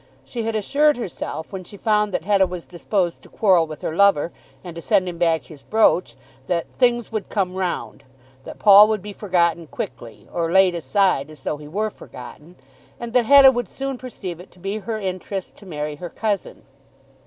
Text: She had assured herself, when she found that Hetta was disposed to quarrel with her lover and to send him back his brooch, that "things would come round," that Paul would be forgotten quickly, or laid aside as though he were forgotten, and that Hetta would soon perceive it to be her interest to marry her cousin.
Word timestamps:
She 0.25 0.41
had 0.41 0.55
assured 0.55 0.97
herself, 0.97 1.53
when 1.53 1.63
she 1.63 1.77
found 1.77 2.11
that 2.11 2.23
Hetta 2.23 2.47
was 2.47 2.65
disposed 2.65 3.21
to 3.21 3.29
quarrel 3.29 3.67
with 3.67 3.83
her 3.83 3.95
lover 3.95 4.31
and 4.63 4.75
to 4.75 4.81
send 4.81 5.07
him 5.07 5.19
back 5.19 5.43
his 5.43 5.61
brooch, 5.61 6.15
that 6.47 6.65
"things 6.79 7.11
would 7.11 7.29
come 7.29 7.53
round," 7.53 8.03
that 8.43 8.57
Paul 8.57 8.87
would 8.87 9.03
be 9.03 9.13
forgotten 9.13 9.67
quickly, 9.67 10.27
or 10.33 10.51
laid 10.51 10.73
aside 10.73 11.29
as 11.29 11.43
though 11.43 11.57
he 11.57 11.67
were 11.67 11.91
forgotten, 11.91 12.55
and 12.99 13.13
that 13.13 13.25
Hetta 13.25 13.51
would 13.51 13.69
soon 13.69 13.99
perceive 13.99 14.39
it 14.39 14.49
to 14.53 14.59
be 14.59 14.79
her 14.79 14.97
interest 14.99 15.55
to 15.57 15.67
marry 15.67 15.97
her 15.97 16.09
cousin. 16.09 16.63